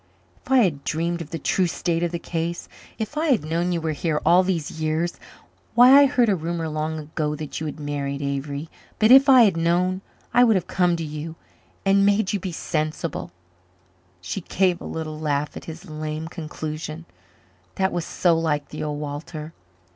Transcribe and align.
If 0.43 0.51
I 0.51 0.57
had 0.63 0.83
dreamed 0.83 1.21
of 1.21 1.29
the 1.29 1.37
true 1.37 1.67
state 1.67 2.01
of 2.01 2.11
the 2.11 2.17
case 2.17 2.67
if 2.97 3.19
I 3.19 3.27
had 3.27 3.45
known 3.45 3.71
you 3.71 3.79
were 3.79 3.91
here 3.91 4.19
all 4.25 4.41
these 4.41 4.81
years 4.81 5.19
why 5.75 5.91
I 5.95 6.07
heard 6.07 6.27
a 6.27 6.35
rumor 6.35 6.67
long 6.69 6.97
ago 6.97 7.35
that 7.35 7.59
you 7.61 7.67
had 7.67 7.79
married, 7.79 8.19
Avery 8.19 8.67
but 8.97 9.11
if 9.11 9.29
I 9.29 9.43
had 9.43 9.55
known 9.55 10.01
I 10.33 10.43
would 10.43 10.55
have 10.55 10.65
come 10.65 10.95
to 10.95 11.03
you 11.05 11.35
and 11.85 12.03
made 12.03 12.33
you 12.33 12.39
be 12.39 12.51
sensible." 12.51 13.29
She 14.21 14.41
gave 14.41 14.81
a 14.81 14.85
little 14.85 15.19
laugh 15.19 15.55
at 15.55 15.65
his 15.65 15.87
lame 15.87 16.27
conclusion. 16.29 17.05
That 17.75 17.91
was 17.91 18.03
so 18.03 18.35
like 18.35 18.69
the 18.69 18.83
old 18.83 18.99
Walter. 18.99 19.53